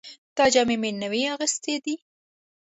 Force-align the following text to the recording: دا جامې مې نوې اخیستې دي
دا 0.37 0.45
جامې 0.53 0.75
مې 0.81 0.89
نوې 1.01 1.21
اخیستې 1.33 1.75
دي 1.83 1.95